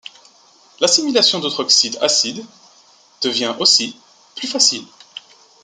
[0.79, 2.43] L'assimilation d'autres oxydes acides
[3.21, 3.95] devient aussi
[4.35, 4.83] plus facile.